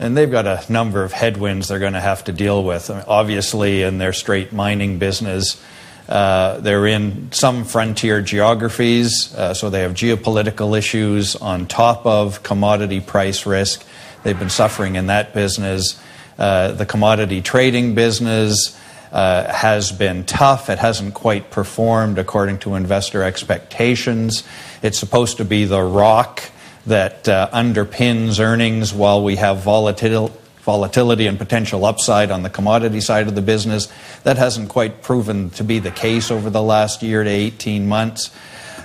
And 0.00 0.16
they've 0.16 0.30
got 0.30 0.46
a 0.46 0.60
number 0.68 1.04
of 1.04 1.12
headwinds 1.12 1.68
they're 1.68 1.78
going 1.78 1.92
to 1.92 2.00
have 2.00 2.24
to 2.24 2.32
deal 2.32 2.64
with. 2.64 2.90
I 2.90 2.94
mean, 2.94 3.04
obviously, 3.06 3.82
in 3.82 3.98
their 3.98 4.12
straight 4.12 4.52
mining 4.52 4.98
business, 4.98 5.62
uh, 6.08 6.58
they're 6.58 6.86
in 6.86 7.30
some 7.30 7.64
frontier 7.64 8.22
geographies, 8.22 9.32
uh, 9.36 9.54
so 9.54 9.70
they 9.70 9.82
have 9.82 9.92
geopolitical 9.92 10.76
issues 10.76 11.36
on 11.36 11.66
top 11.66 12.04
of 12.06 12.42
commodity 12.42 13.00
price 13.00 13.46
risk. 13.46 13.84
They've 14.22 14.38
been 14.38 14.50
suffering 14.50 14.96
in 14.96 15.06
that 15.06 15.34
business. 15.34 16.00
Uh, 16.38 16.72
the 16.72 16.86
commodity 16.86 17.42
trading 17.42 17.94
business 17.94 18.78
uh, 19.12 19.52
has 19.52 19.92
been 19.92 20.24
tough. 20.24 20.70
It 20.70 20.78
hasn't 20.78 21.14
quite 21.14 21.50
performed 21.50 22.18
according 22.18 22.58
to 22.60 22.74
investor 22.74 23.22
expectations. 23.22 24.42
It's 24.82 24.98
supposed 24.98 25.36
to 25.36 25.44
be 25.44 25.64
the 25.64 25.82
rock 25.82 26.42
that 26.86 27.28
uh, 27.28 27.48
underpins 27.52 28.40
earnings 28.40 28.92
while 28.94 29.22
we 29.22 29.36
have 29.36 29.58
volatil- 29.58 30.32
volatility 30.62 31.26
and 31.26 31.38
potential 31.38 31.84
upside 31.84 32.30
on 32.30 32.42
the 32.42 32.50
commodity 32.50 33.00
side 33.00 33.28
of 33.28 33.34
the 33.34 33.42
business. 33.42 33.92
That 34.22 34.38
hasn't 34.38 34.68
quite 34.68 35.02
proven 35.02 35.50
to 35.50 35.64
be 35.64 35.78
the 35.78 35.90
case 35.90 36.30
over 36.30 36.50
the 36.50 36.62
last 36.62 37.02
year 37.02 37.22
to 37.22 37.30
18 37.30 37.86
months. 37.86 38.30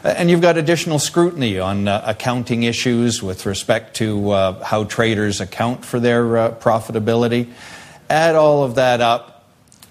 Uh, 0.07 0.11
and 0.11 0.29
you've 0.29 0.39
got 0.39 0.55
additional 0.55 0.99
scrutiny 0.99 1.59
on 1.59 1.85
uh, 1.85 2.01
accounting 2.05 2.63
issues 2.63 3.21
with 3.21 3.45
respect 3.45 3.97
to 3.97 4.31
uh, 4.31 4.63
how 4.63 4.85
traders 4.85 5.41
account 5.41 5.83
for 5.83 5.99
their 5.99 6.37
uh, 6.37 6.51
profitability. 6.51 7.51
Add 8.09 8.35
all 8.35 8.63
of 8.63 8.75
that 8.75 9.01
up, 9.01 9.43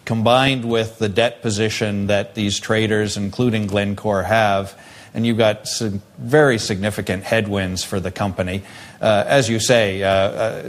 combined 0.07 0.65
with 0.65 0.99
the 0.99 1.11
debt 1.11 1.43
position 1.43 2.07
that 2.07 2.35
these 2.35 2.59
traders, 2.59 3.19
including 3.19 3.67
Glencore, 3.67 4.23
have, 4.23 4.81
and 5.13 5.27
you've 5.27 5.37
got 5.37 5.69
some 5.69 6.01
very 6.17 6.57
significant 6.57 7.23
headwinds 7.23 7.85
for 7.85 8.01
the 8.01 8.11
company. 8.11 8.63
Uh, 9.03 9.23
as 9.27 9.51
you 9.51 9.61
say, 9.61 10.03
uh, 10.03 10.63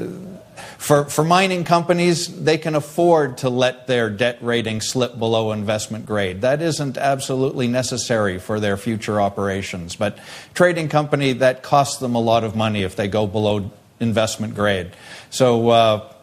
for, 0.78 1.06
for 1.06 1.24
mining 1.24 1.63
companies, 1.63 2.28
they 2.44 2.58
can 2.58 2.76
afford 2.76 3.40
to 3.40 3.50
let 3.50 3.88
their 3.88 4.10
debt 4.10 4.38
rating 4.42 4.82
slip 4.82 5.18
below 5.18 5.52
investment 5.52 6.06
grade. 6.06 6.42
That 6.42 6.62
isn't 6.62 6.98
absolutely 6.98 7.68
necessary 7.68 8.38
for 8.38 8.60
their 8.60 8.78
future 8.78 9.20
operations. 9.20 9.96
But 9.96 10.20
trading 10.54 10.88
company, 10.90 11.34
that 11.34 11.63
costs 11.63 11.98
them 11.98 12.13
a 12.13 12.22
lot 12.22 12.44
of 12.44 12.56
money 12.56 12.84
if 12.84 12.96
they 12.96 13.08
go 13.08 13.26
below 13.26 13.72
investment 14.00 14.54
grade. 14.54 14.92
So 15.32 15.70
uh, 15.70 16.13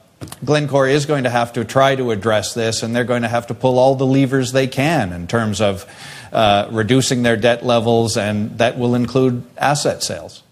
Glencore 0.45 0.87
is 0.87 1.05
going 1.05 1.25
to 1.25 1.31
have 1.31 1.55
to 1.55 1.65
try 1.65 1.97
to 1.97 2.13
address 2.13 2.55
this, 2.55 2.85
and 2.85 2.95
they're 2.95 3.03
going 3.03 3.23
to 3.23 3.29
have 3.29 3.49
to 3.49 3.55
pull 3.55 3.79
all 3.79 3.97
the 3.97 4.07
levers 4.07 4.53
they 4.53 4.69
can 4.69 5.13
in 5.13 5.27
terms 5.27 5.61
of 5.61 5.85
uh, 6.33 6.69
reducing 6.71 7.25
their 7.25 7.37
debt 7.37 7.67
levels, 7.67 8.17
and 8.17 8.57
that 8.59 8.79
will 8.79 8.95
include 8.95 9.43
asset 9.59 10.05
sales. 10.05 10.44